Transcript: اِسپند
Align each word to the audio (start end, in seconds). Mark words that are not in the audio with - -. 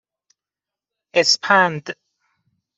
اِسپند 1.15 1.83